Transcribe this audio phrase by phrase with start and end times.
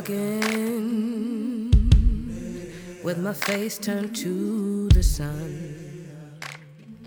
[0.00, 1.70] walking
[3.02, 5.69] with my face turned to the sun.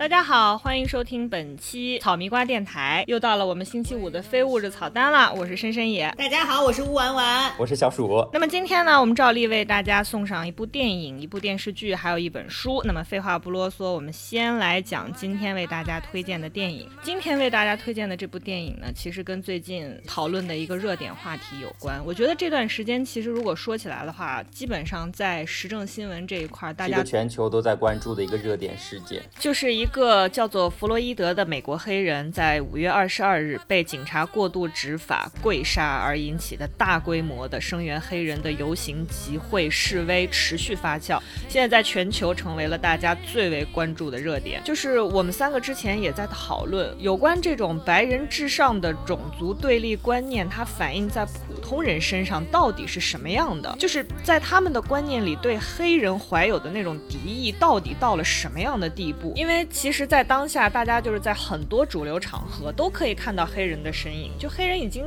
[0.04, 3.02] 大家好，欢迎收听本期草迷瓜电台。
[3.06, 6.14] 又到了我们星期五的非物质草单了，我是深深野。
[6.18, 7.50] 大家好，我是乌丸丸。
[7.58, 8.28] 我是小鼠。
[8.30, 12.82] 那么今天呢，我们照例为大家送上一部电影、一部电视剧，还有一本书。
[12.84, 16.86] 那么废话不啰嗦，我们先来讲今天为大家推荐的电影。
[17.02, 21.98] 今天为大家推荐的这部电影呢，其实跟最近讨论的一个热点话题有关。
[22.04, 44.60] 我觉得这段时间其实如果说起来的话，基本上在时政新闻这一块，大家全球都在关注的一个热点事件，就是一一个叫做弗洛伊德的美国黑人，在五月二十二日被警察过度执法跪杀而引起的大规模的声援黑人的游行集会示威持续发酵，现在在全球成为了大家最为关注的热点。
[44.64, 53.72] 就是我们三个之前也在讨论有关这种白人至上的种族对立观念，它反映在普通人身上到底是什么样的？
[53.78, 59.32] 就是在他们的观念里，对黑人怀有的那种敌意到底到了什么样的地步？
[59.36, 65.04] 因为其实，在当下，大家就是在很多主流场合都可以看到黑人的身影，就黑人已经。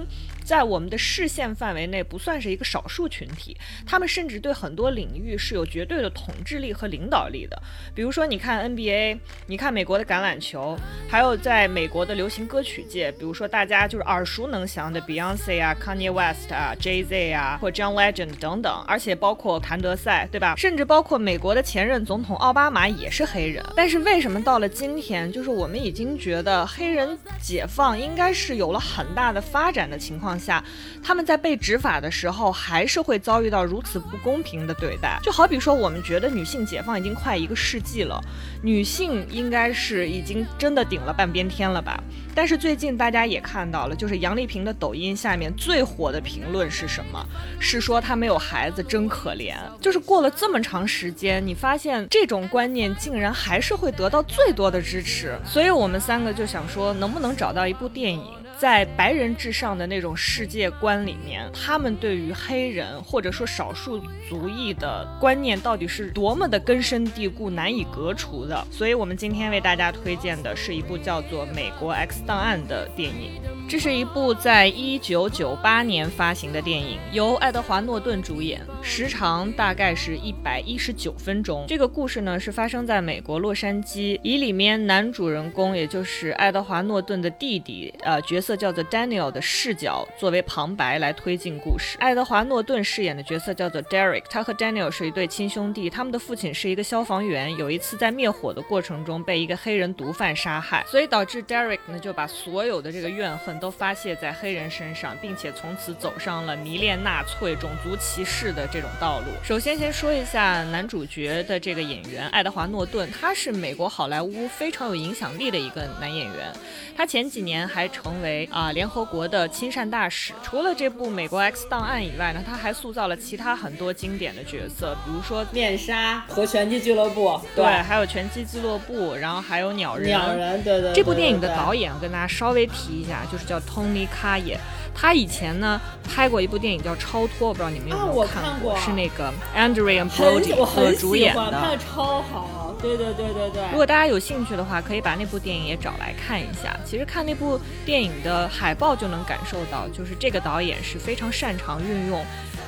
[0.48, 3.58] 在我们的视线范围内，不算是一个少数群体。
[3.86, 7.62] 他们甚至对很多领域是有绝对的统治力和领导力的。
[7.94, 10.78] 比如说，你看 NBA，你看美国的橄榄球，
[11.10, 20.56] 还有在美国的流行歌曲界，比如说大家就是耳熟能详的 Beyonce 啊、Kanye West 啊、Jay Z 啊，或 John Legend 等等，而且包括谭德赛，对吧？
[20.56, 23.62] 甚至包括美国的前任总统奥巴马也是黑人。
[23.76, 30.37] 但是为什么到了今天，就是我们已经觉得黑人解放应该是有了很大的发展的情况？
[30.40, 30.64] 下，
[31.04, 35.20] 他们在被执法的时候，还是会遭遇到如此不公平的对待。
[35.24, 38.22] 就好比说，我们觉得女性解放已经快一个世纪了，
[38.62, 42.02] 女性应该是已经真的顶了半边天了吧？
[42.36, 47.26] 但是最近大家也看到了，就是杨丽萍的抖音下面最火的评论是什么？
[47.60, 49.56] 是说她没有孩子真可怜。
[49.82, 55.36] 就是过了这么长时间，你发现这种观念竟然还是会得到最多的支持。
[55.44, 58.24] 所以我们三个就想说，能不能找到一部电影？
[58.60, 68.66] 在白人至上的那种世界观里面，他们对于黑人或者说少数族裔的观念到底是多么的根深蒂固、难以革除的？
[68.72, 73.32] 所以，我们今天为大家推荐的是一部叫做《美国 X 档案》的电影。
[73.70, 81.66] 这是一部在一九九八年发行的电影，由爱德华诺顿主演，时长大概是一百一十九分钟。
[81.68, 91.98] 这个故事呢是发生在美国洛杉矶，以里面男主人公，也就是爱德华诺顿的弟弟，呃，角色叫做 Daniel 的视角作为旁白来推进故事。
[92.00, 103.58] 爱德华诺顿饰演的角色叫做 Derek，他和 Daniel 是一对亲兄弟，他们的父亲是一个消防员，有一次在灭火的过程中被一个黑人毒贩杀害，所以导致 Derek 呢就把所有的这个怨恨。
[103.60, 109.26] 都发泄在黑人身上，并且从此走上了迷恋纳粹、种族歧视的种道路。
[109.44, 116.52] 首先，先说一下男主角的这个演员爱德华诺顿，他是美国好莱坞非常有影响力的一个男演员。
[116.96, 120.34] 他前几年还成为啊联合国的亲善大使。
[120.44, 130.08] 除了这部《美国 X 档案》以外呢，他还塑造了其他很多经典的角色，比如说面纱和拳击俱乐部，对，还有拳击俱乐部，然后还有鸟人。
[130.08, 130.92] 鸟人，对对。
[130.94, 134.58] 这部电影的导演跟大家稍微提一下，就是叫 Tony Kaye。
[135.00, 142.76] 他以前呢拍过一部电影叫《超脱》，我不知道你们有没有看过，是那个 Andrea Brody 主演的，拍的超好。
[142.82, 143.64] 对对对对对！
[143.72, 146.76] 如果大家有兴趣的话，可以把那部电影也找来看一下。
[146.86, 152.24] 其实看那部电影的海报就能感受到，就是这个导演是非常擅长运用，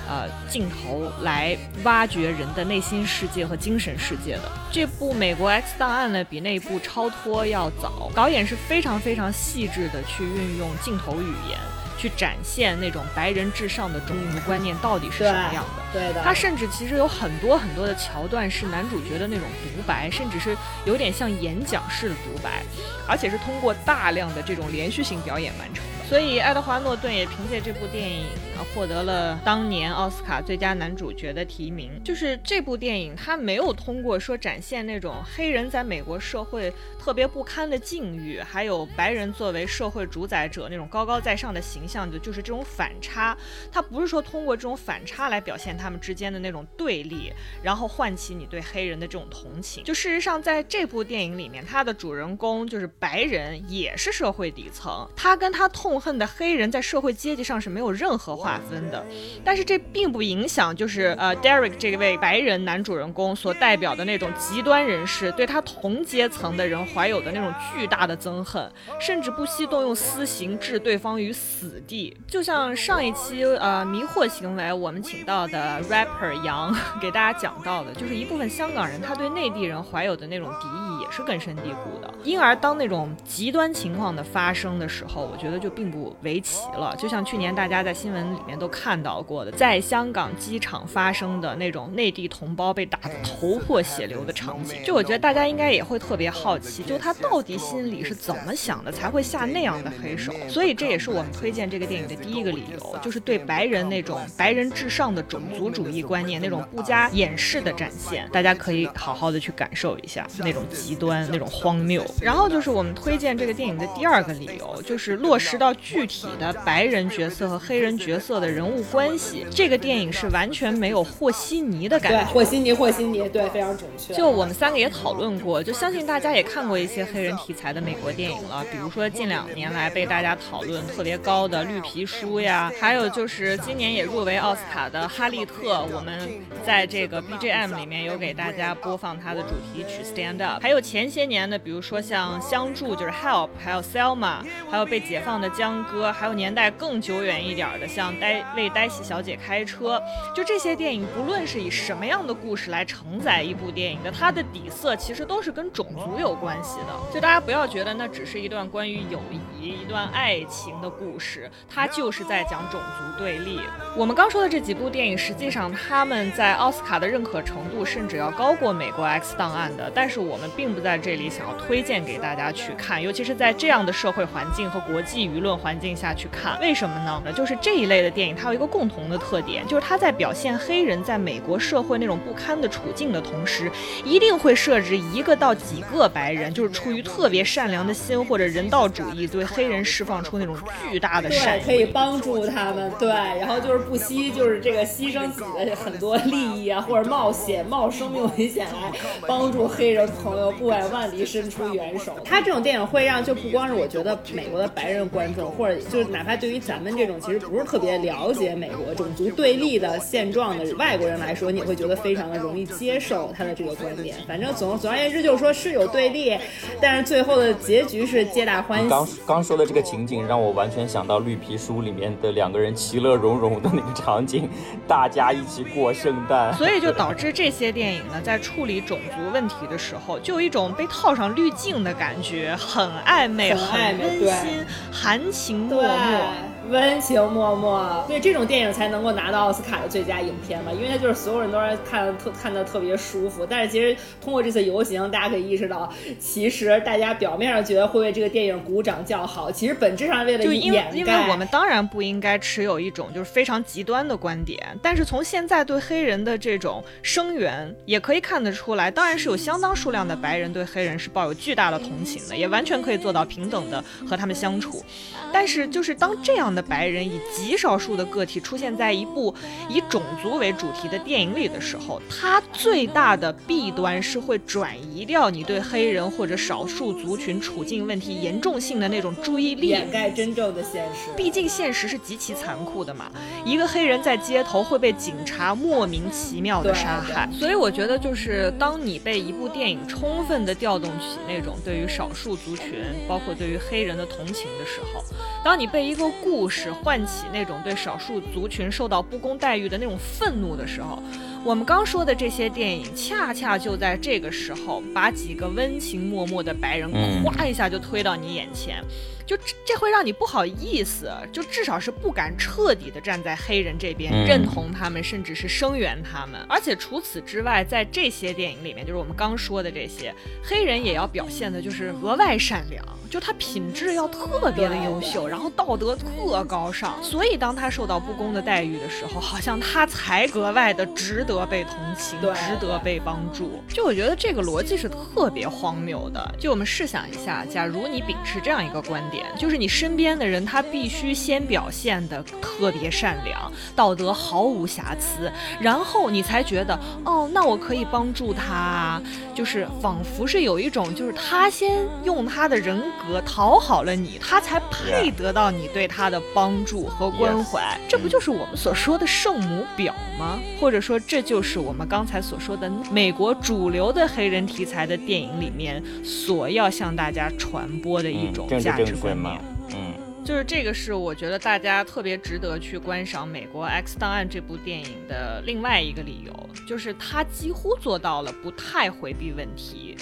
[0.07, 4.51] 呃，镜头来挖掘人的内心世界和精神世界的。
[4.71, 8.11] 这部《美国 X 档案》呢，比那部《超脱》要早。
[8.15, 11.59] 导演是非常非常细致的去运用镜头语言。
[11.99, 15.83] 去展现那种白人至上的种族观念到底是什么样的？
[15.91, 16.23] 对的。
[16.23, 22.63] 他甚至其实有很多很多的桥段是男主角的那种独白，甚至是有点像演讲式的独白，
[23.05, 26.07] 而且是通过大量的这种连续性表演完成的。
[26.07, 28.25] 所以，爱德华诺顿也凭借这部电影
[28.65, 32.01] 获得了当年奥斯卡最佳男主角的提名。
[32.03, 43.37] 就是这部电影，他没有通过说展现那种黑人在美国社会特别不堪的境遇，还有白人作为社会主宰者那种高高在上的形象的，就是这种反差。
[43.71, 47.31] 他不是说通过这种反差来表现他们之间的那种对立，
[47.61, 49.83] 然后唤起你对黑人的这种同情。
[49.83, 55.99] 就事实上，在这部电影里面，他的主人公就是白人，也是社会底层，他跟他痛。
[55.99, 59.05] 恨的黑人在社会阶级上是没有任何话划分的。
[59.43, 68.69] 但是这并不影响，就是呃，Derek 这位白人男主人公所代表的那种极端人士，对他同阶层的人怀有的那种巨大的憎恨，
[68.99, 72.15] 甚至不惜动用私刑置对方于死地。
[72.27, 82.13] 就像上一期呃迷惑行为，我们请到的 rapper 杨给大家讲到的，就是一部分香港人他对内地人怀有的那种敌意也是根深蒂固的。
[82.23, 86.95] 因而当那种极端情况的发生的时候，我觉得就并不为奇了。
[86.97, 100.33] 就像去年大家在新闻里面都看到过的，在香港机场发生的那种内地同胞被打得头破血流的场景，就我觉得大家应该也会特别好奇，就他到底心里是怎么想的，才会下那样的黑手。
[100.47, 112.05] 所以这也是我们推荐这个电影的第一个理由，就是对白人那种白人至上的种族主义观念那种不加掩饰的展现，大家可以好好的去感受一下那种极端、那种荒谬。
[112.21, 119.45] 然后就是我们推荐这个电影的第二个理由，就是落实到具体的白人角色和黑人角色的人物关系。
[119.49, 122.33] 这个电影是完全没有和稀泥的感觉对，觉。
[122.33, 124.13] 和稀泥，和稀泥，对，非常准确。
[124.13, 136.29] 就我们三个也讨论过，就相信大家也看过一些黑人题材的美国电影了，比如说近两年来被大家讨论特别高的《绿皮书》呀，还有就是今年也入围奥斯卡的《哈利特》，我们
[136.65, 144.39] 在这个 BGM 里面有给大家播放它的主题曲《Stand Up》，还有前些年的，比如说像《相助》就是 Help，还有 Selma，
[144.69, 150.01] 还有被解放的江歌，还有年代更久远一点的像呆为呆喜小姐开车，
[150.35, 157.13] 就这些电影，不论是以什么样的故事来承载一部电影的，它的底色其实都是跟种族有关系的。
[157.13, 159.19] 就大家不要觉得那只是一段关于友
[159.59, 163.59] 谊、一段爱情的故事，它就是在讲种族对立。
[163.95, 176.59] 我们刚说的这几部电影，实际上他们在奥斯卡的认可程度甚至要高过美国《X 档案》的，但是我们并不在这里想要推荐给大家去看，尤其是在这样的社会环境和国际舆论环境下去看。
[176.59, 177.21] 为什么呢？
[177.33, 183.71] 就是这一类的电影，它有一个共同的特点，就是它在表现黑人在美国社会那种不堪的处境的同时，
[184.03, 190.55] 一定会设置一个到几个白人，就是出于特别善良的心或者人道主义，对黑人释放出那种
[190.89, 191.63] 巨大的善，意。
[191.63, 198.91] 可以帮助他们，对，然后就是不惜就是这个牺牲自己的很多利益啊，或者冒险冒生命危险来
[199.27, 202.13] 帮助黑人朋友，不远万里伸出援手。
[202.25, 214.15] 他这种电影会让就不光是我觉得美国的白人观众，或者就是哪怕对于咱们这种其实不是特别了解美国种族对立的现状的外国人来说，你会觉得非常的容易接受他的这个观点。
[214.27, 216.37] 反正总总而言之就是说是有对立，
[216.79, 218.89] 但是最后的结局是皆大欢喜。
[218.89, 224.47] 刚刚说的这个情景让我完全想到《绿皮书》里面的两个人其乐融融的那个场景，
[224.87, 226.53] 大家一起过圣诞。
[226.53, 236.21] 所以就导致这些电影呢，在处理种族问题的时候，就有一种被套上滤镜的感觉，很暧昧、很暧昧温馨、含情脉脉。
[236.69, 243.45] 对，温情脉脉，所以这种电影才能够拿到奥斯卡的最佳影片吧，因为它就是所有人都是看的特看的特别舒服。
[243.45, 250.91] 但是其实通过这次游行，大家可以意识到，其实大家表面上觉得会为这个电影鼓掌叫好，其实本质上为了掩盖。
[250.93, 264.83] 因为我们当然不应该持有一种就是非常极端的观点，但是从现在对黑人的这种声援也可以看得出来，当然是有相当数量的白人对黑人是抱有巨大的同情的，也完全可以做到平等的和他们相处。
[265.31, 269.33] 但是就是当这样的白人以极少数的个体出现在一部
[269.69, 281.11] 以种族为主题的电影里的时候，它最大的弊端是会转移掉你对黑人或者少数族群处境问题严重性的那种注意力，掩盖真正的现实。
[281.15, 283.11] 毕竟现实是极其残酷的嘛，
[283.45, 295.03] 一个黑人在街头会被警察莫名其妙的杀害，所以我觉得就是当你被一部电影充分的调动起那种对于少数族群，包括对于黑人的同情的时候，
[295.43, 301.01] 当你被一个故事唤起那种对少数族群受到不公待遇的那种愤怒的时候，
[301.43, 307.23] 我们刚说的这些电影，恰恰就在这个时候，把几个温情脉脉的白人嗯。
[307.23, 308.83] 咵一下就推到你眼前，
[309.29, 316.43] 就这这会让你不好意思，就至少是不敢彻底的站在黑人这边，嗯认同他们，甚至是声援他们。
[316.49, 320.11] 而且除此之外，在这些电影里面，就是我们刚说的这些
[320.43, 326.97] 黑人也要表现的就是额外善良，就他品质要特别的优秀，然后道德特高尚。
[327.03, 333.61] 所以当他受到不公的待遇的时候，好像他才格外的值得被同情，值得被帮助。
[333.67, 336.35] 就我觉得这个逻辑是特别荒谬的。
[336.39, 339.18] 就我们试想一下，假如你秉持这样一个观点。
[339.19, 349.01] 点，就是你身边的人他必须先表现的特别善良，道德毫无瑕疵，然后你才觉得哦，那我可以帮助他，
[349.35, 360.39] 就是仿佛是有一种就是他先用他的人格讨好了你，他才配得到你对他的帮助和关怀，这不就是我们所说的圣母婊吗？
[360.61, 369.39] 或者说这就是我们刚才所说的美国主流的黑人题材的电影里面所要向大家传播的一种价值观念。
[369.71, 369.93] 嗯，
[370.25, 379.95] 就是这个是我觉得大家特别值得去观赏《美国 X 档案》这部电影的另外一个理由，就是它几乎做到了不太回避问题。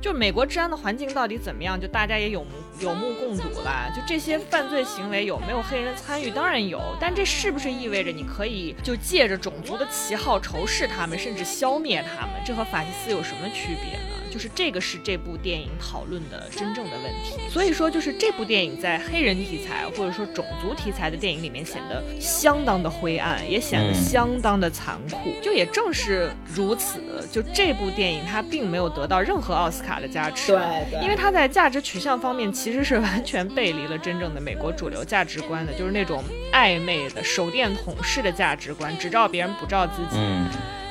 [0.00, 1.80] 就美国治安的环境到底怎么样？
[1.80, 3.90] 就大家也有目有目共睹啦。
[3.92, 6.30] 就这些犯罪行为有没有黑人参与？
[6.30, 12.34] 当然有，但这是不是意味着你可以就借着种族的旗号仇视他们，甚至消灭他们？
[12.46, 14.27] 这和法西斯有什么区别呢？
[14.30, 17.34] 就是这个是这部电影讨论的真正的问题。
[17.50, 25.32] 所以说，就是这部电影在黑人题材或者说种族题材的电影里面显得相当的灰暗，也显得相当的残酷。
[25.42, 27.00] 就也正是如此，
[27.32, 40.20] 就这部电影它并没有得到任何奥斯卡的加持，对，因为它在价值取向方面其实是完全背离了真正的美国主流价值观的，就是那种暧昧的手电筒式的价值观，只照别人不照自己。
[40.20, 40.46] 嗯，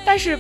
[0.06, 0.38] 但是。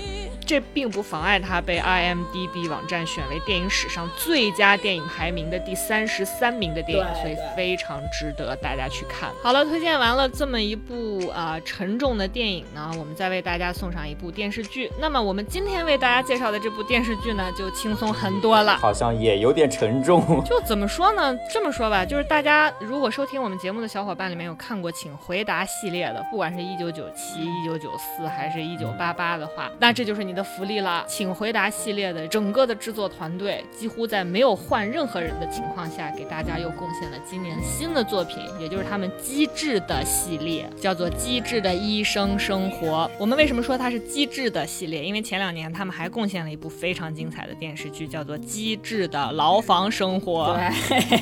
[0.48, 9.30] 这并不妨碍它被 IMDB 网站选为电影史上最佳电影排名的第三十三名的电影，所以非常值得大家去看。
[9.44, 14.90] 好了，推荐完了这么一部啊沉重的电影呢，我们再为大家送上一部电视剧。
[15.02, 18.78] 那么我们今天为大家介绍的这部电视剧呢，就轻松很多了。
[18.78, 20.24] 好像也有点沉重。
[20.48, 21.38] 就怎么说呢？
[21.52, 30.37] 这么说吧，就是大家如果收听我们节目的小伙伴里面有看过《请回答》系列的，不管是一九九七、一九九四还是一九八八的话，那这就是你。
[30.38, 43.10] 的福利了，请回答系列的整个的制作团队几乎在没有换任何人的情况下，给大家又贡献了今年新的作品，也就是他们机智的系列，叫做《机智的医生生活》。
[43.20, 45.04] 我们为什么说它是机智的系列？
[45.04, 50.56] 因为前两年他们还贡献了一部非常精彩的电视剧，叫做《机智的牢房生活》。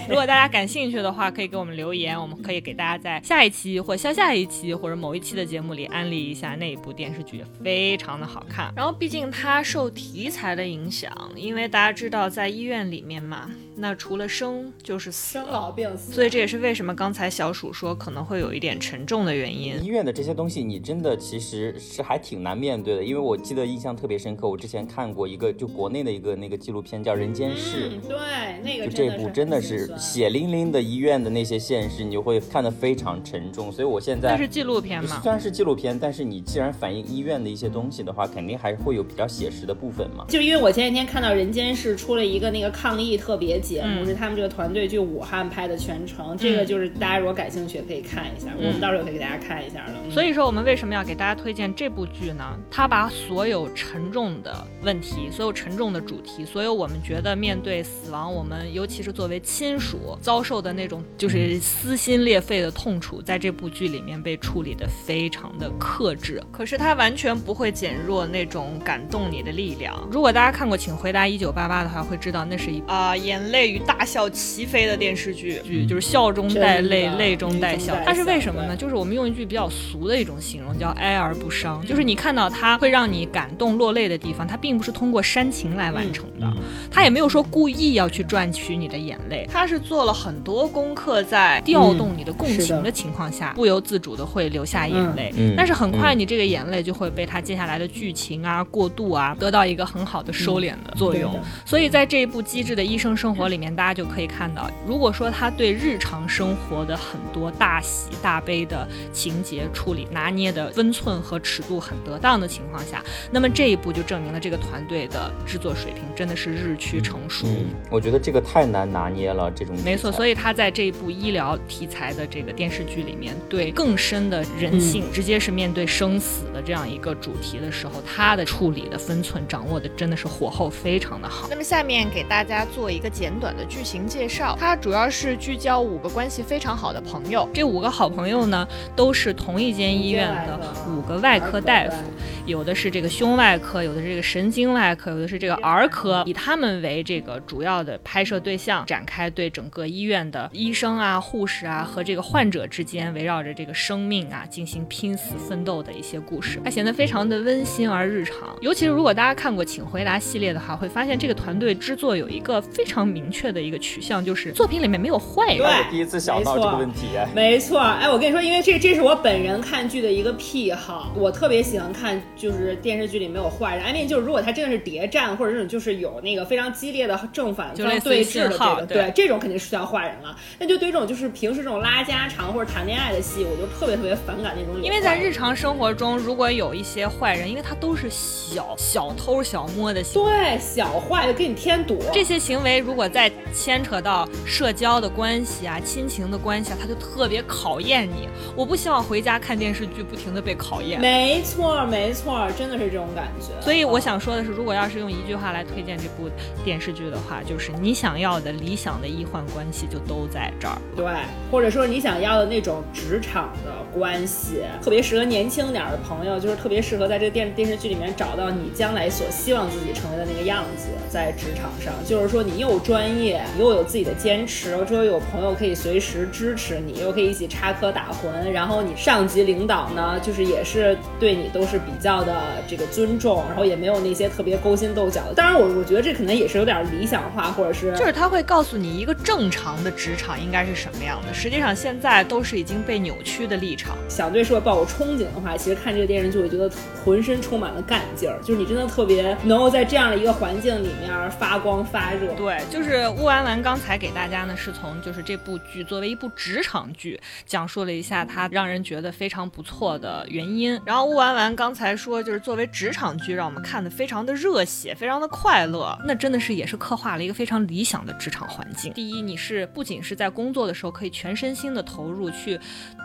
[0.10, 8.74] 如果大家感兴趣的话，可以给我们留言，我们可以给大家在下一期或下下一期或者某一期的节目里安利一下那一部电视剧，非常的好看。
[8.75, 8.93] 然后。
[9.05, 13.51] 毕竟它受题材的影响，因为大家知道在医院里面嘛。
[13.77, 19.84] 那除了生就是死，生老病死，所以这也是为什么刚才小鼠说可能会有一点沉重的原因。
[19.84, 28.17] 医院的这些东西，你真的其实是还挺难面对的，因为我记得印象特别深刻，我之前看过一个就国内的一个那个纪录片叫《人间世》，对，
[28.63, 33.72] 那个就这部真的是血淋淋的医院的那些现实，你就会看得非常沉重。
[33.72, 40.25] 所以我现在那是纪录片嘛，虽然是纪录片，但是你既然反映医院的一些东西的话，肯定还是会有比较写实的部分嘛。
[40.29, 49.93] 就因为我前几天看到《人间世》出了一个那个抗议特别节目，是他们这个团队去武汉拍的全程，这个就是大家如果感兴趣可以看一下，我们到时候可以给大家看一下的。
[50.12, 52.45] 所以说，我们为什么要给大家推荐这部剧呢？
[52.69, 66.41] 它把所有沉重的问题、所有沉重的主题、所有我们觉得面对死亡，我们尤其是作为亲属遭受的那种就是撕心裂肺的痛楚，在这部剧里面被处理的非常的克制。
[66.51, 69.95] 可是它完全不会减弱那种感动你的力量。
[70.12, 74.25] 如果大家看过《请回答一九八八》的话，会知道那是一啊眼泪与大笑。
[74.29, 77.95] 齐飞的电视剧剧就是笑中带泪，泪中带笑。
[78.05, 78.75] 它是为什么呢？
[78.75, 81.85] 就是我们用一句比较俗的一种形容，叫哀而不伤。
[81.85, 86.51] 就是你看到它会让你感动落泪的地方，它并不是通过煽情来完成的，
[86.91, 95.33] 它也没有说故意要去赚取你的眼泪，它是做了很多功课，在调动你的共情的情况下，不由自主的会流下眼泪。
[95.55, 101.39] 但是很快你这个眼泪就会被它接下来的剧情啊、过渡啊得到一个很好的收敛的作用。
[101.63, 104.25] 所以在这一部机智的医生生活里面，大家就可以。
[104.25, 117.46] 看到，如果说他对日常生活的很多大喜大悲的情节处理拿捏的分寸和尺度很得当的情况下，那么这一部就证明了这个团队的制作水平真的是日趋成熟。
[117.46, 120.12] 嗯我觉得这个太难拿捏了，这种没错。
[120.12, 131.48] 所以他在这一部医疗题材的这个电视剧里面，对更深的人性，直接是面对生死的这样一个主题的时候，他的处理的分寸掌握的真的是火候非常的好。
[131.48, 134.06] 那么下面给大家做一个简短的剧情。
[134.08, 137.50] 介绍，它主要是聚焦五个关系非常好的朋友。
[137.54, 142.04] 这五个好朋友呢，都是同一间医院的五个外科大夫，
[142.46, 156.62] 有的是这个胸外科，有的是这个神经外科，有的是这个儿科，以他们为这个主要的拍摄对象，展开对整个医院的医生啊、护士啊和这个患者之间围绕着这个生命啊进行拼死奋斗的一些故事。
[156.63, 158.36] 它显得非常的温馨而日常。
[158.62, 165.57] 尤其是如果大家看过《请回答》系列的话，会发现这个团队制作有一个非常明明确的一个取向，就是作品里面没有坏人。
[165.57, 167.07] 对我第一次想到这个问题。
[167.34, 173.84] 没错，哎，我跟你说，因为这这是我本人看剧的一个癖好，我特别喜欢看就是电视剧里没有坏人。
[173.84, 180.38] I mean，就是如果他真的是谍战或者这种就是有那个非常激烈的正反方对峙的这个，对这种肯定是叫坏人了。
[180.60, 184.79] 那就对这种就是平时这种拉家常或者谈恋爱的戏，我就特别特别反感那种。
[184.84, 191.98] 因为在日常生活中，如果有一些坏人，因为他都是小小偷小摸的行为，对小坏的给你添堵。
[192.13, 198.27] 这些行为如果再牵扯到社交的关系啊、亲情的关系啊，他就特别考验你。
[198.55, 201.00] 我不希望回家看电视剧不停的被考验。
[201.00, 203.59] 没错，没错，真的是这种感觉。
[203.62, 206.29] 所以我想说的是，如果要是用一句话来推荐这部
[206.63, 210.77] 电视剧的话，就是你想要的理想的医患关系就都在这儿。
[210.95, 211.05] 对，
[211.51, 232.34] 或者说你想要的那种职场的关系，特别适合年轻点的朋友，就是特别适合在这个电电视剧里面找到你将来所希望自己成为的那个样子，在职场上，就是说你又专业，又有自己的坚持，之后有朋友可以随时支持你，又可以一起插科打诨，然后你上级领导呢，就是也是对你都是比较的
[232.68, 235.34] 这个尊重，然后也没有那些特别勾心斗角的。
[235.34, 243.96] 当然，我我觉得这可能也是有点理想化，或者是就是他会告诉你一个正常的职场应该是什么样的，实际上现在都是已经被扭曲的立场。
[244.08, 246.70] 想对社会抱有憧憬的话，其实看这个电视剧会觉得
[247.04, 252.34] 浑身充满了干劲儿，就是你真的特别能够在这样的一个环境里面发光发热。
[252.36, 260.80] 对，就是乌丸丸刚才给大家呢是从就是这部剧作为一部职场剧讲述了一下它让人觉得非常不错的原因。
[260.86, 268.94] 然后乌丸丸刚才说就是作为职场剧让我们看的非常的热血，非常的快乐，那真的是也是刻画了一个非常理想的职场环境。
[268.94, 272.60] 第一，你是不仅是在工作的时候可以全身心的投入去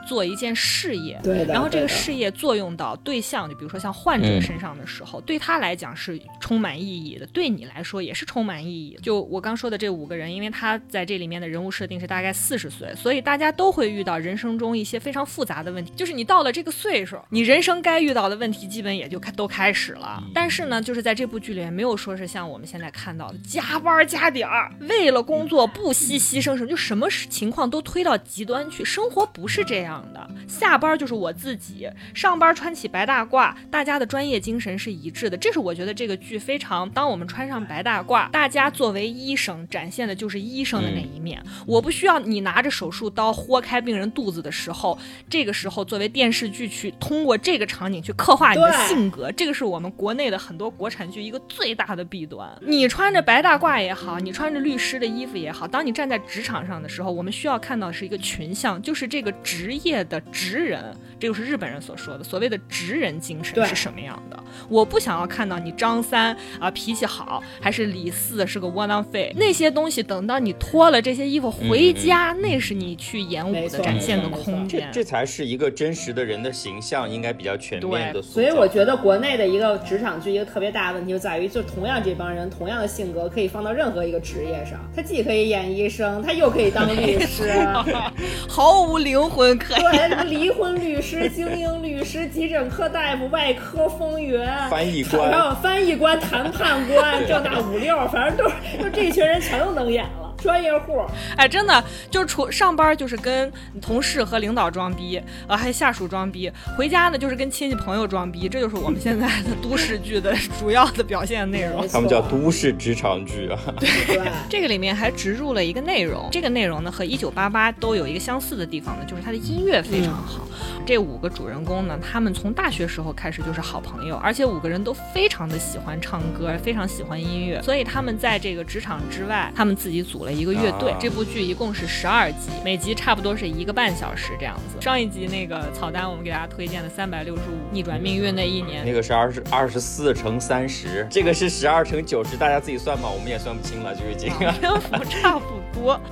[0.07, 8.99] 做一件事业，对，然后这个事业作用到对象，就比如说像患者身上的时候，对他来讲是充满意义的，对你来说也是充满意义。
[9.03, 15.93] 就我刚说的这五个人，因为他在这里面的人物设定是大概四十岁，所以大家都会遇到人生中一些非常复杂的问题。
[15.97, 20.23] 就是你到了这个岁数，你人生该遇到的问题基本也就开都开始了。
[20.35, 28.85] 但是呢，就是在这部剧里面没有说是像我们现在看到的加班加点儿，为了工作不惜牺牲什么，就什么情况都推到极端去。
[28.85, 35.37] 生活不是这样的，下班就是我自己，上班穿起白大褂，大家的专业精神是一致的。
[35.37, 41.43] 这是我觉得这个剧非常，当我们穿上白大褂，大家作为医生展现的就是医生的那一面。
[41.67, 52.51] 我不需要你拿着手术刀豁开病人肚子的时候，这个时候作为电视剧去通过这个场景去刻画你的性格，这个是我们国内的很多国产剧一个最大的弊端。
[52.63, 64.43] 你穿着白大褂也好，你穿着律师的衣服也好，当你站在职场上的时候，我们需要看到的是一个群像，就是这个职业的职人，这就是日本人所说的所谓的职人精神是什么样的。
[64.69, 74.89] 我不想要看到你张三啊脾气好，还是李四是个窝囊废，那些东西等到你脱了这些衣服回家，那是你去演武的展现的空间。
[74.93, 78.21] 这才是一个真实的人的形象，应该比较全面的。
[78.23, 87.51] 所以我觉得国内的一个职场剧一个特别大的问题就在于，就同样这帮人，同样的性格可以放到任何一个职业上，他既可以演医生，他又可以当律师，
[88.49, 89.83] 毫无灵魂可言。
[89.93, 100.20] 对，什么离婚律师、精英律师、急诊科大夫、外科风云、翻译官，然后翻译官、谈判官，这那五六，反正都是，就这群人全都能演。
[100.41, 101.05] 专业户，
[101.37, 111.87] 哎，真的就除上班就是跟同事和领导装逼，啊，还下属装逼；回家呢就是跟亲戚朋友装逼，这就是我们现在的都市剧的主要的表现内容。
[111.89, 113.59] 他们叫都市职场剧啊。
[113.79, 120.47] 对，这个里面还植入了一个内容，这个内容呢和一九八八都有一个相似的地方呢，就是它的音乐非常好。
[120.87, 130.95] 这五个主人公呢，他们从大学时候开始就是好朋友，而且五个人都非常的喜欢唱歌，非常喜欢音乐，所以他们在这个职场之外，他们自己组了一个乐队。
[131.01, 134.81] 这部剧一共是十二集，每集差不多是一个半小时这样子。
[134.81, 145.60] 上一集那个草单，我们给大家推荐的三百六十五逆转命运那一年，那个是二十二十四乘三十，这个是十二乘九十，大家自己算吧，我们也算不清了，就已经篇幅差不多。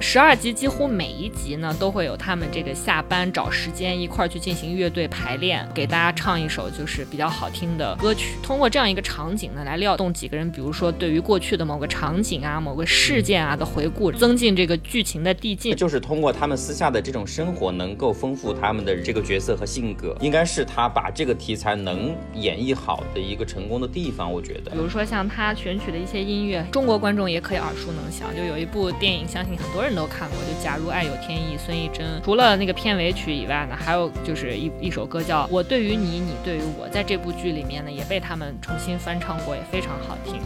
[0.01, 8.37] 十二集几乎每一集呢都会有他们这个下班找时间一块儿去进行乐队排练，给大家唱一首就是比较好听的歌曲。
[8.43, 15.77] 通过这样一个场景呢，来调动几个人，比如说对于过去的某个场景啊、某个事件啊的回顾，增进这个剧情的递进。
[15.77, 24.33] 就是通过他们私下的这种生活，能够丰富他们的这个角色和性格，应该是他把这个题材能演绎好的一个成功的地方。
[24.33, 28.29] 我觉得，比如说像他选取的一些音乐，中国观众也可以耳熟能详。
[28.37, 30.39] 就有一部电影《相信很多人都看过。
[30.39, 40.41] 就假如爱有天意，孙艺珍除了那个片尾曲以外呢，还有就是一一首歌叫《我对于你，你对于我》，在这部剧里面呢也被他们重新翻唱过，也非常好听。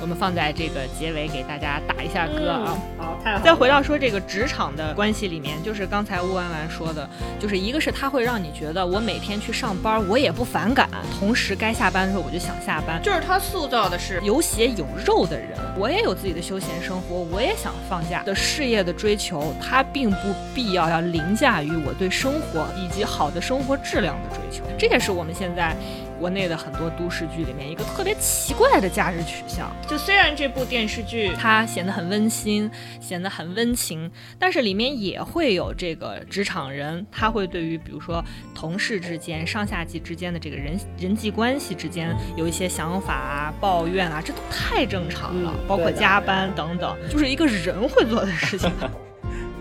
[0.00, 2.78] 我们放在这个结尾给大家打一下歌啊。
[2.96, 3.44] 好，太好。
[3.44, 7.08] 再回到说这个职场的关系里面，就是刚才乌弯弯说的，
[7.38, 15.50] 就是一个是它会让你觉得我每天去上班我也不反感，同时该下班的时候我就想下班，就是它塑造的是有血有肉的人。
[15.76, 24.64] 我也有自己的休闲生活，我也想放假的事业的追求，它并不必要要凌驾于我对生活以及好的生活质量的追求。
[24.78, 25.76] 这也是我们现在。
[26.18, 48.70] 国内的很多都市剧里面一个特别奇怪的价值取向，就虽然这部电视剧它显得很温馨，显得很温情，但是里面也会有这个职场人，他会对于比如说同事之间、上下级之间的这个人人际关系之间有一些想法啊、抱怨啊，这都太正常了，包括加班等等，就是一个人会做的事情。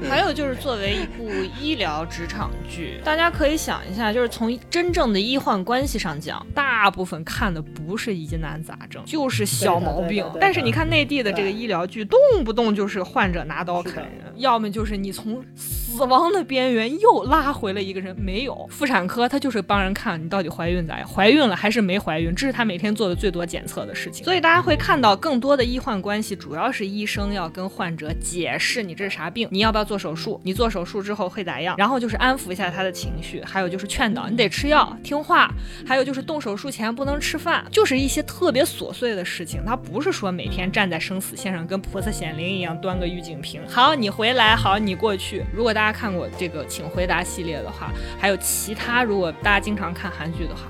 [0.09, 1.29] 还有就是作为一部
[1.61, 10.23] 医疗职场剧，大家可以想一下，就是从真正的医患关系上讲，大部分看的不是疑难杂症，就是小毛病。
[10.39, 18.15] 但是你看内地的这个医疗剧，动不动就是患者拿刀砍人，要么就是你从死亡的边缘又拉回了一个人。
[18.17, 24.23] 没有妇产科，他就是帮人看你到底怀孕咋样，怀孕了还是没怀孕，这是他每天做的最多检测的事情。
[24.25, 29.86] 所以大家会看到更多的医患关系，主要是医生要跟患者解释你这是啥病，你要不要。
[29.87, 31.75] 做手术，你做手术之后会咋样？
[31.77, 35.49] 然后就是安抚一下他的情绪，还有就是劝导你得吃药听话，
[35.87, 39.63] 还有就是动手术前不能吃饭，就是一些特别琐碎的事情。
[39.65, 45.43] 他不是说每天站在生死线上跟菩萨显灵一样端个玉净瓶，好你回来，好你过去。
[45.55, 50.63] 如果大家看过这个请回答系列的话，还有其他，如果大家经常看韩剧的话。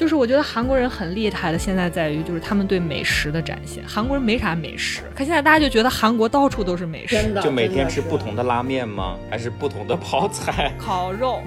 [0.00, 3.84] 就是我觉得韩国人很厉害的，现在在于就是他们对美食的展现。
[3.86, 9.18] 韩国人没啥美食，可现在大家就觉得韩国到处都是美食，就每天吃不同的拉面吗？
[9.30, 10.72] 还是不同的泡菜？
[10.80, 11.42] 烤肉，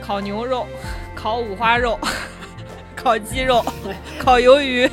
[0.00, 0.66] 烤牛肉，
[1.14, 2.00] 烤五花肉。
[2.96, 3.62] 烤鸡肉，
[4.18, 4.88] 烤鱿鱼，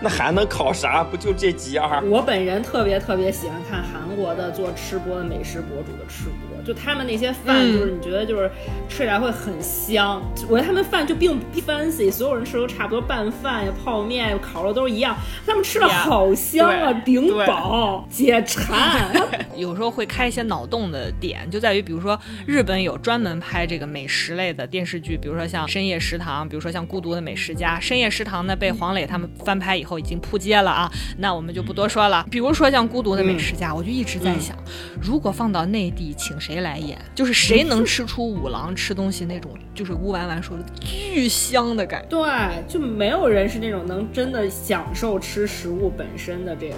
[0.00, 1.02] 那还能烤啥？
[1.02, 2.08] 不就这几样？
[2.08, 8.50] 我本人特别特别喜欢看韩国的做吃播的美食博主的吃播，就他们那些饭，就是你觉得就是
[8.88, 10.22] 吃起来会很香。
[10.48, 15.16] 我觉得他们饭就并不 fancy，所有人吃都差不多，拌饭呀、泡面、烤肉都是一样。
[15.44, 19.10] 他们吃的好香啊，顶饱解馋。
[19.56, 27.48] 有时候会开一些脑洞的点，就在于比如说日本有专门拍这个美食类的电视剧，比如说像深夜食堂，比如说像孤独的美食。
[27.58, 32.24] 家深夜食堂呢被黄磊他们翻拍以后已经扑街了啊，那我们就不多说了。
[32.30, 34.56] 比如说像孤独的美食家，我就一直在想，
[35.02, 36.98] 如果放到内地，请谁来演？
[37.14, 42.08] 就是谁能吃出五郎吃东西那种，就是乌丸丸说的巨香的感觉。
[42.08, 46.76] 对，就没有人是那种能真的享受吃食物本身的这个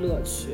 [0.00, 0.48] 乐趣。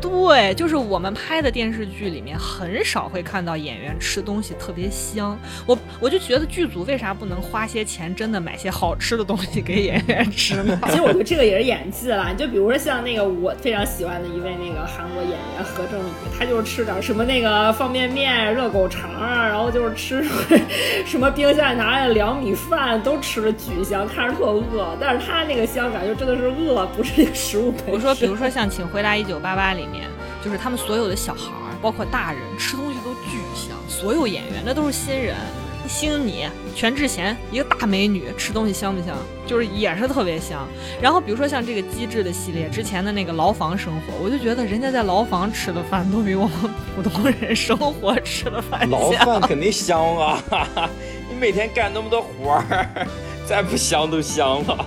[0.00, 5.36] 对，就是我们拍的电视剧里面很少会看到演员吃东西特别香。
[5.66, 10.78] 我我就觉得剧组为啥不能花些钱，真的买些好吃的东西给演员吃呢？
[10.86, 12.32] 其实我觉得这个也是演技啦。
[12.32, 20.24] 就比如说像那个我非常喜欢的一位那个韩国演员何正宇，他就是吃点什么那个方便面、热狗肠啊，然后就是吃
[21.04, 24.96] 什么 冰箱里拿来的凉米饭，都吃的巨香，看着特饿。
[25.00, 27.94] 但是他那个香感就真的是饿，不是那个食物本身。
[27.94, 29.82] 我说，比如说像《请回答一九八八》里。
[29.88, 29.97] 面
[30.44, 33.76] 就是他们所有的小孩儿，包括大人，吃东西都巨香。
[33.88, 35.34] 所有演员那都是新人，
[35.88, 39.16] 星你全智贤一个大美女，吃东西香不香？
[39.46, 40.68] 就是也是特别香。
[41.00, 48.90] 然后比如说像这个机智的系列，之前的那个牢房生活，我就觉得人家在牢房吃的饭都比我们普通人生活吃的饭香。
[48.90, 50.42] 牢饭肯定香啊！
[51.28, 52.86] 你每天干那么多活儿，
[53.46, 54.86] 再不香都香了。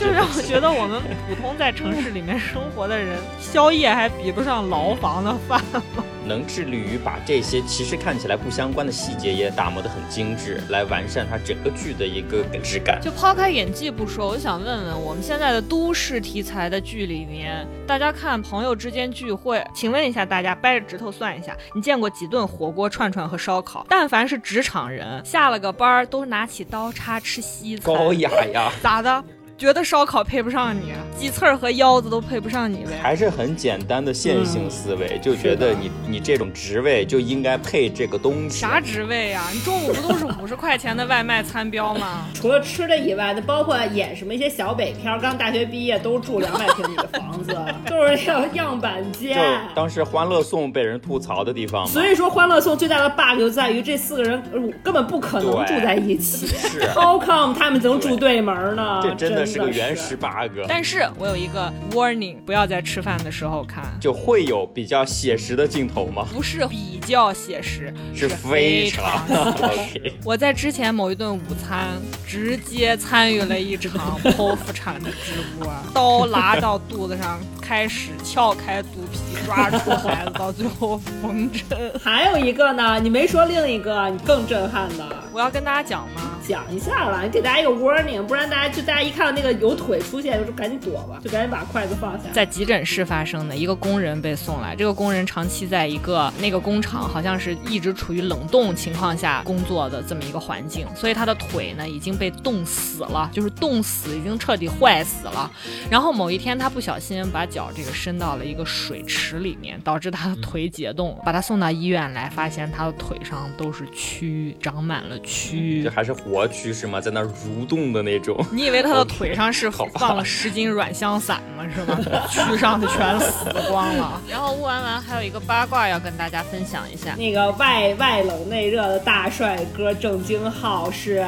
[0.00, 6.02] 就让我觉得我们普通在城市里面生活的人，宵夜还比不上牢房的饭吗？
[6.24, 12.98] 能致力于把这些其实看起来不相关的细节也打磨得很精致，来完善它整个剧的一个质感。
[13.02, 23.84] 就抛开演技不说，我想问问我们现在的都市题材的剧里面，大家看朋友之间聚会，请问一下大家，掰着指头算一下，你见过几顿火锅、串串和烧烤？
[23.88, 28.72] 但凡是职场人，下了个班儿都拿起刀叉吃西餐，高雅呀？
[28.82, 29.22] 咋的？
[29.60, 32.98] 觉得烧烤配不上你，鸡翅儿和腰子都配不上你呗？
[33.02, 38.58] 还是很简单的线性思维，就觉得你你这种职位就应该配这个东西。
[38.58, 39.42] 啥职位呀？
[39.52, 42.26] 你中午不都是五十块钱的外卖餐标吗？
[42.32, 47.54] 除了吃的以外，那包括演什么一些小北漂，刚大学毕业都住两百平米的房子，
[47.86, 49.36] 都是要样板间。
[49.36, 49.42] 就
[49.74, 51.86] 当时《欢乐颂》被人吐槽的地方。
[51.86, 54.42] 所以说，《欢乐颂》最大的 bug 就在于这四个人
[54.82, 56.46] 根本不可能住在一起。
[56.46, 56.80] 是。
[56.94, 59.00] How come 他们能住对门呢？
[59.02, 59.49] 这真的。
[59.52, 60.64] 是个原始 bug。
[60.68, 66.26] 但是我有一个 warning，不要在吃饭的时候看，就会有比较写实的镜头吗？
[66.32, 69.24] 不是比较写实，是非常。
[69.28, 70.14] OK。
[70.24, 81.92] 我在之前某一顿午餐直接参与了一场剖腹产的直播，刀拉到肚子上，开始撬开肚皮，抓出孩子，到最后缝针。
[82.02, 86.29] 还有一个呢，你没说另一个，你更震撼的，我要跟大家讲吗？
[86.50, 92.24] 讲一下了，你给大家一个 warning，不然大家就大家一看到那个有腿出现，就赶紧躲吧，就赶紧把筷子放下。
[92.32, 105.48] 在急诊室发生的一个工人被送来，这个工人长期在一个那个工厂，好像是一直处于冷冻情况下工作的这么一个环境，所以他的腿呢已经被冻死了，就是冻死，已经彻底坏死了。
[105.88, 117.00] 然后某一天他不小心把脚这个伸到了一个水池里面，导致他的腿解冻，把他送到医院来，发现他的腿上都是蛆，长满了蛆，这还是活蛆是吗？
[117.00, 118.44] 在那蠕动的那种？
[118.52, 121.64] 你以为他的 腿上是放了十斤软香散吗？
[121.74, 121.98] 是吗？
[122.30, 124.20] 蛆上的全死光了。
[124.28, 131.26] 然后乌完完还有一个八卦要跟大家分享一下，那个外外冷内热的大帅哥郑京浩是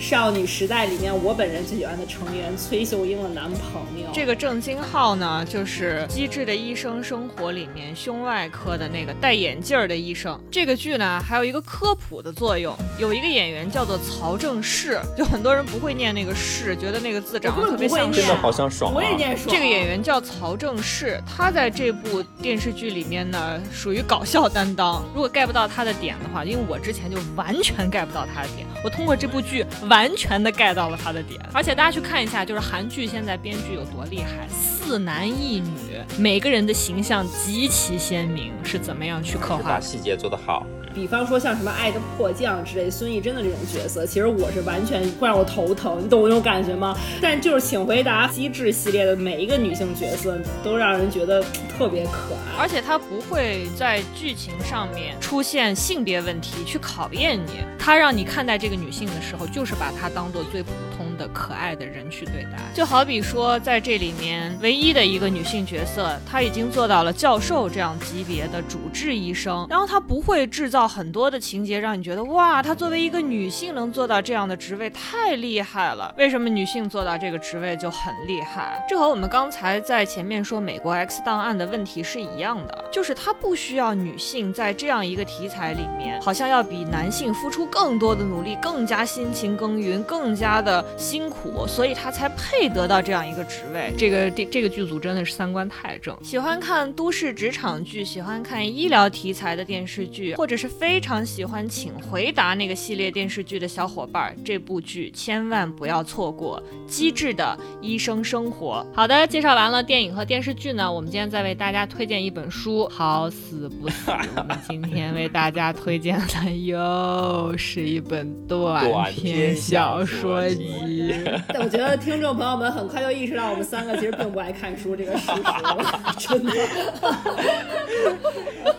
[0.00, 4.08] 少女时代里面我本人最喜欢的成员崔秀英的男朋友。
[4.12, 10.38] 这个郑京浩呢，就是《机智的医生生活》里面胸外科的那个戴眼镜的医生。
[10.50, 18.10] 这个剧呢，还有一个科普的作用，有一个演员叫做曹正奭，就很多人不会念那个奭，觉得那个字长得特别像。
[18.10, 18.92] 真的好像爽。
[18.92, 19.46] 我也念爽。
[19.48, 25.04] 这个演员叫曹正奭，他在这部电视剧里面呢，属于搞笑担当。
[25.14, 31.40] 如果 get 不到他的点的话，因为我之前就完全 get 不到他的点，我通过这部剧完全的 get 到了他的点。
[31.52, 39.62] 而且大家去看一下，就是韩剧现在编剧有多厉害，四男一女，每个人的形象极其鲜明，是怎么样去刻画？
[39.62, 40.66] 把细节做得好。
[40.94, 46.96] 比方说像什么《爱的迫降》之类，孙艺珍的这种角色，其实我是完全会让我头疼，你懂我那种感觉吗？
[47.20, 51.42] 但就是《请回答》机智系列的每一个女性角色，都让人觉得
[51.76, 62.58] 特别可爱，而且她不会在剧情上面出现性别问题去考验你，她让你看待这个女性的时候，就是把她当做最普通的可爱的人去对待。
[62.74, 70.81] 就好比说，在这里面唯一的一个女性角色，她已经做到了教授这样级别的主治医生，然后她不会制造。
[70.86, 76.14] 很多的情节让你觉得哇，她作为一个女性能做到这样的职位太厉害了。
[76.18, 78.84] 为什么女性做到这个职位就很厉害？
[78.88, 93.92] 这和我们刚才在前面说美国 X 档案的问题是一样的，就是她不需要女性在这样一个题材里面，好像要比男性付出更多的努力，更加辛勤耕耘，更加的辛苦，所以她才配得到这样一个职位。
[93.96, 100.71] 这个这这个剧组真的是三观太正，喜欢看都市职场剧，喜欢看医疗题材的电视剧，或者是。
[100.78, 108.84] 非常喜欢《请回答》那个系列电视剧的小伙伴，这部剧千万不要错过《机智的医生生活》。
[108.96, 112.88] 好的，介绍完了电影和电视剧呢，我们今天再为大家推荐一本书。
[112.88, 121.14] 好死不死，我们今天为大家推荐的又是一本短篇小说集。
[121.54, 126.52] 我觉得听众朋友们很快就意识到，我们三个其实并不爱看书这个事实了，真的。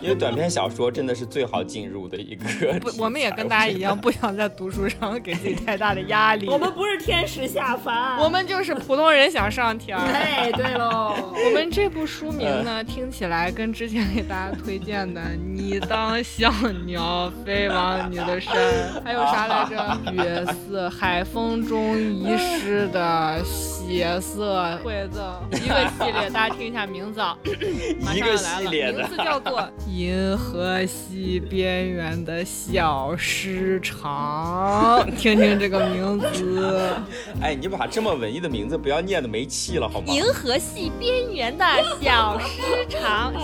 [0.00, 1.83] 因为短篇小说真的是最好进。
[1.84, 2.46] 进入的一个，
[2.80, 6.48] 不，我们也跟大家一样，不想在读书上给自己太大的压力。
[6.48, 9.96] 我们不是天使下凡，我们就是普通人想上天。
[9.98, 16.50] 哎，对喽， 我们这部书名呢，听起来跟之前给大家推荐的 《你当小
[16.86, 18.54] 鸟飞往你的山》
[19.04, 20.12] 还有啥来着？
[20.12, 23.42] 月色海风中遗失的
[23.86, 27.20] 血色馈赠一个系列，大家听一下名字，
[28.04, 31.84] 马上要来了，名字叫做 《银河系边》。
[31.94, 36.96] 缘的小市场， 听听这个名字。
[37.40, 40.06] 哎，你把这么文艺的名字不要念的没气了好吗？
[40.12, 41.64] 银河系边缘的
[42.00, 43.43] 小市场，行吗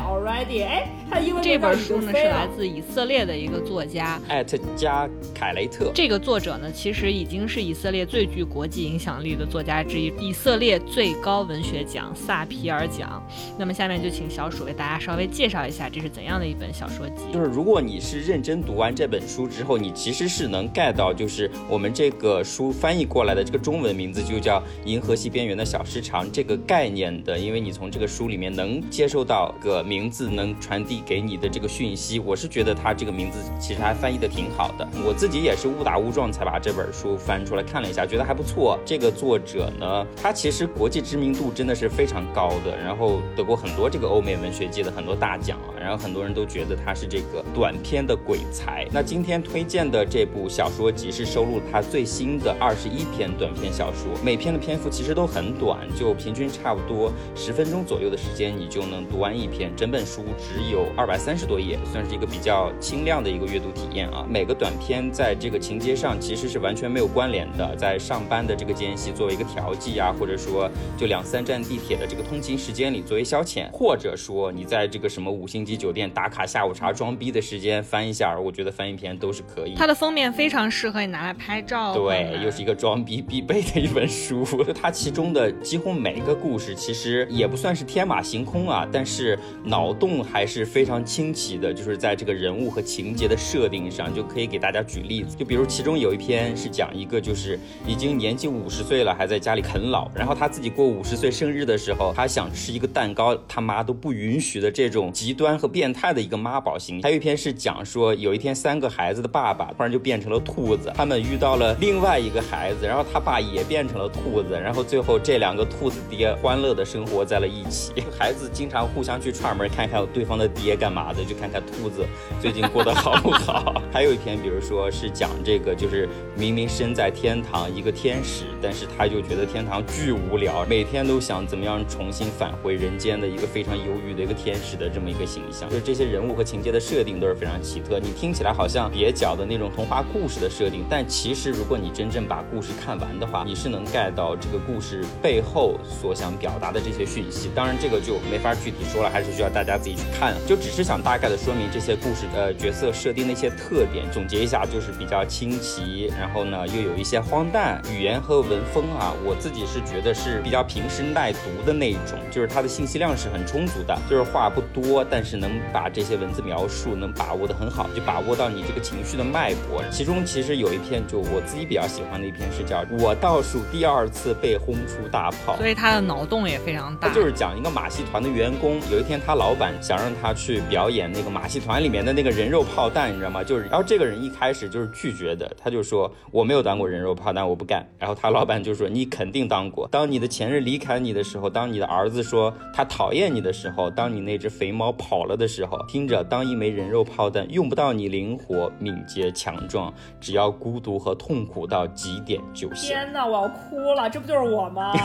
[0.00, 0.64] already。
[0.64, 5.90] 哎，它因为这本书呢是来自以色列的一个作家艾特加凯雷特。
[5.94, 13.22] 这个作者呢其实已经是以色列最具国际影响力的作家之一，以色列最高文学奖萨皮尔奖。
[13.58, 17.24] 那么下面就请小鼠为大家稍微介绍一下这是怎样的一本小说集。
[17.32, 34.86] 就是如果你是认真读完这本书之后，你其实是能 get 到，就是我们这个书翻译过来的这个中文名字就叫《银河系边缘的小时长》这个概念的，因为你从这个书里面能接收到个名字能传递给你的这个讯息，我是觉得他这个名字其实还翻译的挺好的。
[35.02, 38.78] 我自己也是误打误撞才把这本书翻出来看了一下，觉得还不错。
[38.84, 45.77] 这个作者呢，他其实国际知名度真的是非常高的，然后得过很多这个欧美文学界的很多大奖啊。
[45.88, 48.86] 然后很多人都觉得他是这个短篇的鬼才。
[48.92, 59.74] 那今天推荐的这部小说集是收录他最新的二十一篇短篇小说，每篇的篇幅其实都很短，就平均差不多十分钟左右的时间，你就能读完一篇。
[59.74, 64.26] 整本书只有二百三十多页，算是一个比较轻量的一个阅读体验啊。
[64.28, 79.74] 每个短篇在这个情节上其实是完全没有关联的，在上班的这个间隙作为一个调剂啊，或者说就两三站地铁的这个通勤时间里作为消遣，或者说你在这个什么五星级酒店打卡下午茶装逼的时间翻一下，我觉得翻一篇都是可以。
[79.76, 84.44] 它的封面非常适合你拿来拍照，对，又是一个装逼必备的一本书。
[84.44, 95.36] 就 它其中的几乎每一个故事其实也不算是天马行空啊，但是脑洞还是非常清奇的，就是在这个人物和情节的设定上，就可以给大家举例子。
[95.36, 107.02] 就比如其中有一篇是讲一个就是已经年纪五十岁了，还在家里啃老，然后他自己过五十岁生日的时候，他想吃一个蛋糕，他妈都不允许的这种极端和变态的一个妈宝型。
[107.02, 122.04] 还有一篇是讲说有一天三个孩子的爸爸突然就变成了兔子，他们遇到了另外一个孩子，然后他爸也变成了兔子，然后最后这两个兔子爹欢乐的生活在了一起， 孩子经常互相去串门看看对方的爹干嘛的，就看看兔子
[122.40, 123.82] 最近过得好不好。
[123.92, 147.50] 还有一篇，比如说是讲这个，就是明明身在天堂一个天使，但是他就觉得天堂巨无聊，每天都想怎么样重新返回人间的一个非常忧郁的一个天使的这么一个形就是这些人物和情节的设定都是非常奇特，你听起来好像蹩脚的那种童话故事的设定，但其实如果你真正把故事看完的话，你是能 get 到这个故事背后所想表达的这些讯息。
[147.54, 150.34] 当然这个就没法具体说了，还是需要大家自己去看。
[150.46, 169.82] 就只是想大概的说明这些故事的角色设定的一些特点，总结一下就是比较清奇，然后呢又有一些荒诞，语言和文风啊，我自己是觉得是比较平时耐读的那一种，就是它的信息量是很充足的，就是话不多，但是能把这些文字描述能把握的很好，就把握到你这个情绪的脉搏。
[169.90, 177.08] 其中其实有一篇就我自己比较喜欢的一篇是叫《我倒数第二次被轰出大炮》，所以他的脑洞也非常大。
[177.08, 183.42] 他就是讲一个马戏团的员工，有一天他老板想让他去表演那个马戏团里面的那个人肉炮弹，你知道吗？
[183.44, 187.86] 就是，然后这个人一开始就是拒绝的，他就说我没有当过人肉炮弹，我不干。
[187.98, 189.88] 然后他老板就说你肯定当过。
[189.90, 202.88] 当你的前任离开你的时候，当你的儿子说他讨厌你的时候，当你那只肥猫跑了的时候，听着，当一枚人肉炮弹用不到你灵活、敏捷、强壮，只要孤独和痛苦到极点就行。
[202.88, 204.92] 天哪，我要哭了，这不就是我吗？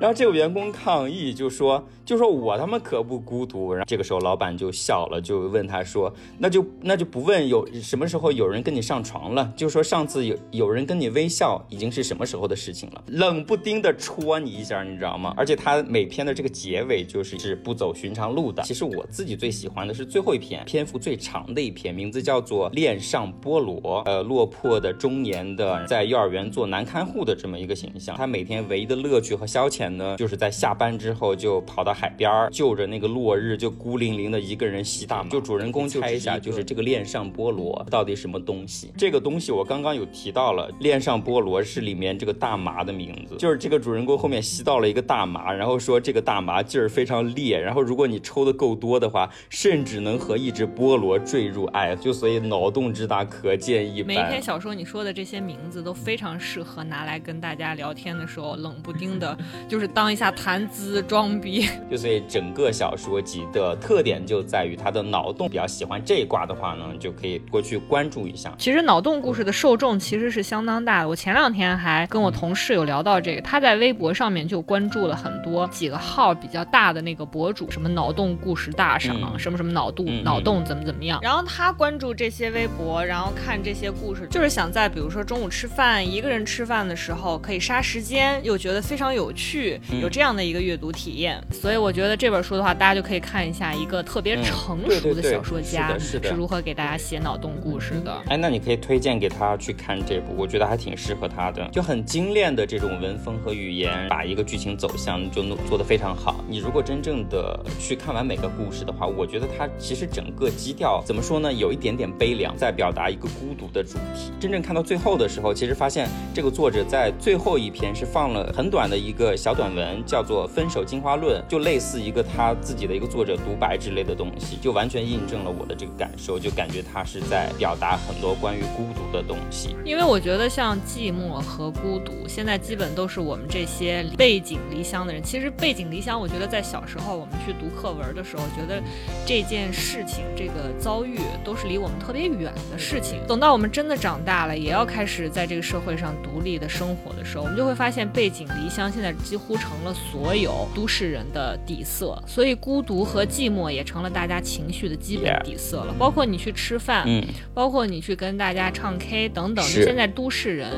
[0.00, 3.72] 然后这个员工抗议，就说，就说我他妈可不孤独。
[3.72, 13.02] 然后这个时候老板就笑了，就问他说，那就那就不问有什么时候有人跟你上床了，就说上次有有人跟你微笑，已经是什么时候的事情了。
[13.08, 15.34] 冷不丁的戳你一下，你知道吗？
[15.36, 18.62] 而且他每篇的这个结尾就是是不走寻常路的。
[18.62, 23.80] 其实我自己最喜欢的是最后一篇，篇幅最长的一篇，名字叫做《恋上菠萝》。
[24.04, 29.32] 呃，落魄的中年的在幼儿园做男看护的这么一个形象，他每天唯一的乐趣。
[29.32, 35.30] 和消遣呢，就是在下班之后就跑到海边儿，就着那个落日，就孤零零的一个人吸大麻。
[35.30, 38.92] 就主人公猜一下，就是这个恋上菠萝到底什么东西？
[38.94, 54.06] 这个东西我刚刚有提到了，恋上菠萝是里面这个大麻的名字，就是这个主人公后面吸到了一个大麻，然后说这个大麻劲儿非常烈，然后如果你抽的够多的话，甚至能和一只菠萝坠入爱，就所以脑洞之大可见一斑。
[54.08, 59.12] 每一篇小说你说的这些名字都非常适合拿来跟大家聊天的时候冷不丁。
[59.12, 59.36] 的，
[59.68, 65.48] 就是当一下谈资装逼， 就所以整个小说集的特点就在于它的脑洞。
[65.48, 68.54] 比较喜欢这一卦的话呢，就可以过去关注一下。
[68.56, 71.08] 其实脑洞故事的受众其实是相当大的。
[71.08, 81.20] 我前两天还跟我同事有聊到这个，他在微博上面就关注了很多几个号比较大的那个博主，什么脑洞故事大赏，什么什么脑洞脑洞怎么怎么样。
[81.22, 89.12] 然后他关注这些微博，然后看这些故事，就是想在比如说中午吃饭，一个人吃饭的时候可以杀时间，又觉得非常。
[89.12, 98.22] 有趣，有这样的一个阅读体验，所以我觉得这本书的话，大家就可以看一下一个特别成熟的小说家是如何给大家写脑洞故事的。
[98.28, 106.42] 哎，那你可以推荐给他去看这部，我觉得还挺适合他的，就很精炼的这种文风和语言，把一个剧情走向就弄做得非常好。
[106.48, 114.32] 你如果真正的去看完每个故事的话，我觉得它其实整个基调怎么说呢，有一点点悲凉，在表达一个孤独的主题。
[114.40, 119.02] 真正看到最后的时候，其实发现这个作者在最后一篇是放了很短的。
[119.02, 129.74] 一个小短文，叫做《分手进化论》，就类似一个他自己的一个作者独白之类的东西，就完全印证了我的这个感受，就感觉他是在表达很多关于孤独的东西。
[129.84, 135.20] 因为我觉得像寂寞和孤独，现在基本都是我们这些背井离乡的人。
[135.20, 138.82] 其实背井离乡，我觉得在小时候我们去读课文的时候，觉得
[139.26, 143.20] 这件事情、这个遭遇都是离我们特别远的事情。
[143.26, 152.20] 等到我们真的长大了，也要开始在这个社会上独立的生活的时候，我们就会发现背井离乡现在几乎成了所有都市人的底色。
[152.26, 155.94] 所以孤独和寂寞也成了大家情绪的基本底色了。
[155.98, 159.64] 包括你去吃饭，嗯，包括你去跟大家唱 K 等等。
[159.64, 160.68] 是现在都市人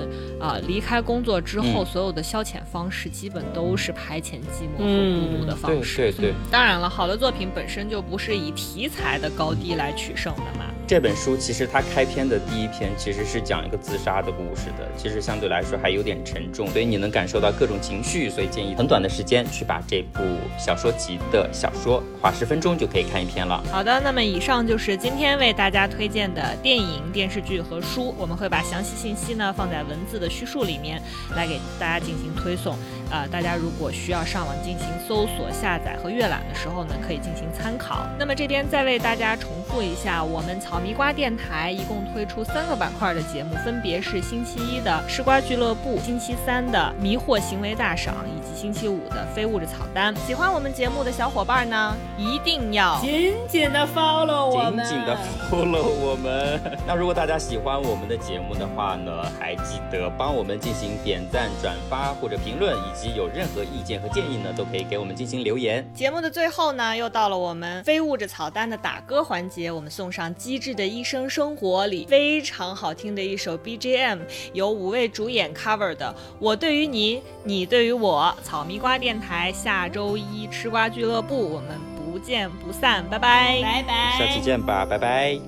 [0.40, 5.96] 啊、离开工作之后，嗯所有的消遣方式基本都是排遣寂寞和嗯孤独的对方式。
[5.96, 6.34] 对对。
[6.54, 10.66] 当然了，好的作品本身就不是以题材的高低来取胜的嘛。
[10.86, 20.20] 这本书其实它开篇的第一篇其实是讲一个自杀的故事的，其实相对来说还有点沉重，所以你能感受到各种情绪，所以建议很短的时间去把这部
[20.56, 23.60] 小说集的小说花十分钟就可以看一篇了。
[23.72, 31.02] 好的，那么以上就是今天为大家推荐的电影、电视剧和书，我们会把详细信息呢放在文字的叙述里面
[31.34, 32.76] 来给大家进行推送。
[33.14, 38.04] 呃，大家如果需要上网进行搜索、下载和阅览的时候呢，可以进行参考。
[38.18, 50.12] 那么这边再为大家重复一下，我们草莓瓜电台一共推出三个板块的节目，分别是星期一的吃瓜俱乐部、星期三的迷惑行为大赏以及星期五的非物质草单。
[50.26, 55.16] 喜欢我们节目的小伙伴呢，一定要紧紧的 follow 我们，紧紧的
[55.48, 56.60] follow 我们。
[56.84, 65.88] 那如果大家喜欢我们的节目的话呢，还记得帮我们进行点赞、转发或者评论，以及有任何意见和建议呢，都可以给我们进行留言。
[65.94, 74.20] 节目的最后呢，又到了我们非物质草单的打歌环节，我们送上《机智的医生生活》里非常好听的一首 BGM，
[74.52, 78.34] 由五位主演 cover 的《我对于你，你对于我》。
[78.44, 83.60] 草迷瓜电台下周一吃瓜俱乐部，我们不见不散，拜拜。
[83.62, 85.38] 拜拜，下期见吧，拜拜。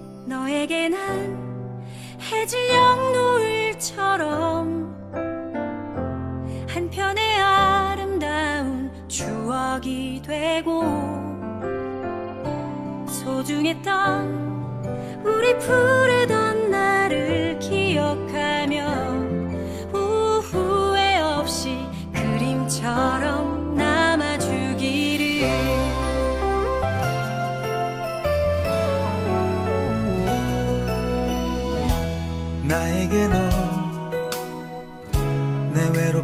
[6.77, 10.83] 한편의 아름다운 추억이 되고
[13.09, 18.91] 소중했던 우리 푸르던 날을 기억하며
[20.43, 21.79] 후회 없이
[22.13, 23.46] 그림처럼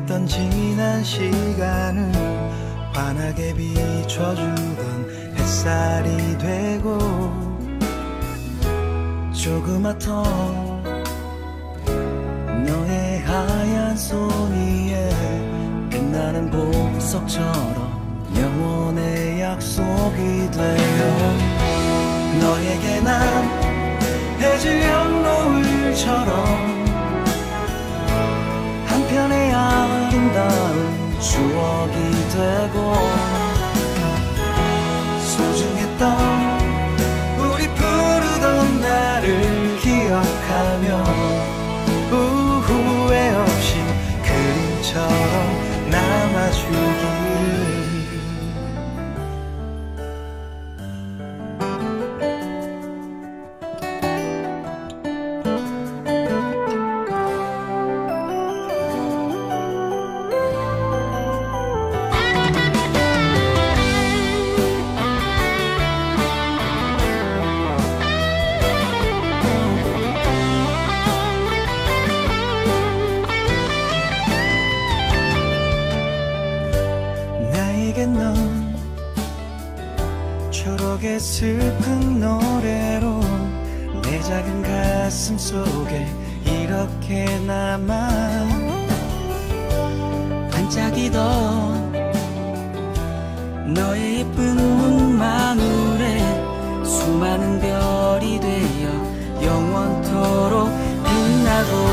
[0.03, 2.13] 내 외롭던 지난 시간을
[2.93, 6.99] 환하게 비춰주던 햇살이 되고
[9.33, 10.83] 조그맣던
[12.67, 15.09] 너의 하얀 손 위에
[15.91, 21.37] 빛나는 보석처럼 영원의 약속이 되어
[22.41, 23.45] 너에게 난
[24.41, 25.72] 해질녘 노을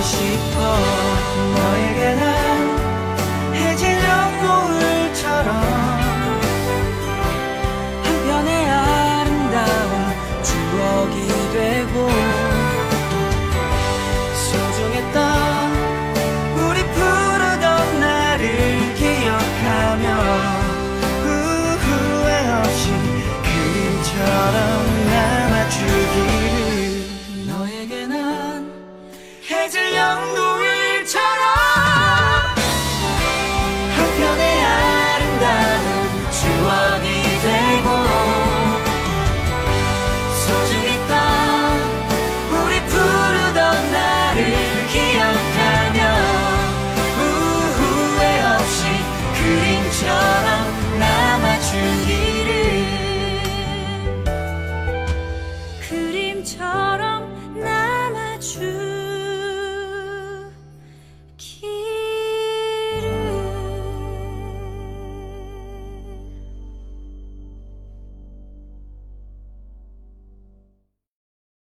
[0.09, 0.15] 时
[0.57, 1.78] 候，